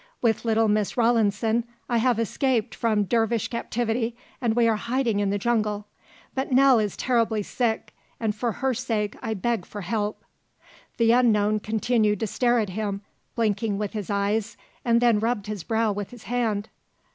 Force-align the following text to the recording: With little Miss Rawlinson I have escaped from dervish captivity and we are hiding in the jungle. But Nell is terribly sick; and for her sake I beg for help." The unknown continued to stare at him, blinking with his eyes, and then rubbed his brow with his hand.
With 0.19 0.45
little 0.45 0.67
Miss 0.67 0.97
Rawlinson 0.97 1.63
I 1.87 1.97
have 1.99 2.17
escaped 2.17 2.73
from 2.73 3.03
dervish 3.03 3.49
captivity 3.49 4.15
and 4.41 4.55
we 4.55 4.67
are 4.67 4.75
hiding 4.75 5.19
in 5.19 5.29
the 5.29 5.37
jungle. 5.37 5.85
But 6.33 6.51
Nell 6.51 6.79
is 6.79 6.97
terribly 6.97 7.43
sick; 7.43 7.93
and 8.19 8.33
for 8.33 8.51
her 8.51 8.73
sake 8.73 9.15
I 9.21 9.35
beg 9.35 9.63
for 9.63 9.81
help." 9.81 10.25
The 10.97 11.11
unknown 11.11 11.59
continued 11.59 12.19
to 12.21 12.25
stare 12.25 12.57
at 12.57 12.69
him, 12.69 13.01
blinking 13.35 13.77
with 13.77 13.93
his 13.93 14.09
eyes, 14.09 14.57
and 14.83 15.01
then 15.01 15.19
rubbed 15.19 15.45
his 15.45 15.61
brow 15.63 15.91
with 15.91 16.09
his 16.09 16.23
hand. 16.23 16.69